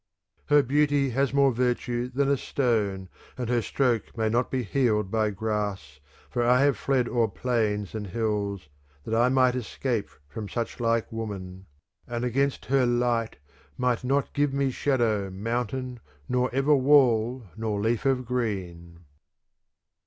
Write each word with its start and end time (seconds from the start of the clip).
Her 0.47 0.63
beauty 0.63 1.11
has 1.11 1.31
more 1.31 1.51
virtue 1.51 2.09
than 2.09 2.27
a 2.27 2.35
stone, 2.35 3.07
and 3.37 3.49
her 3.49 3.61
stroke 3.61 4.17
may 4.17 4.29
not 4.29 4.49
be 4.49 4.63
healed 4.63 5.11
by 5.11 5.29
grass 5.29 5.99
for 6.27 6.41
I 6.43 6.61
have 6.61 6.75
fled 6.75 7.07
o'er 7.07 7.27
plains 7.27 7.93
and 7.93 8.07
hills 8.07 8.67
that 9.03 9.13
I 9.13 9.29
might 9.29 9.53
escape 9.53 10.09
from 10.27 10.49
such 10.49 10.79
like 10.79 11.11
woman; 11.11 11.67
and 12.07 12.25
against 12.25 12.65
her 12.65 12.87
light 12.87 13.37
might 13.77 14.03
not 14.03 14.33
give 14.33 14.55
me 14.55 14.71
shadow 14.71 15.29
mountain 15.29 15.99
nor 16.27 16.49
ever 16.51 16.75
wall 16.75 17.45
nor 17.55 17.79
leaf 17.79 18.03
of 18.07 18.25
green. 18.25 19.01